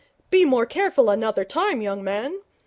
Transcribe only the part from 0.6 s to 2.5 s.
careful another time, young man.